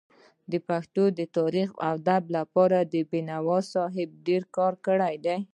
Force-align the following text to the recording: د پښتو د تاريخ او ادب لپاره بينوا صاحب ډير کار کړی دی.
د 0.51 0.53
پښتو 0.67 1.03
د 1.19 1.21
تاريخ 1.37 1.69
او 1.87 1.93
ادب 1.97 2.23
لپاره 2.37 2.77
بينوا 3.11 3.59
صاحب 3.73 4.09
ډير 4.25 4.43
کار 4.55 4.73
کړی 4.87 5.15
دی. 5.25 5.37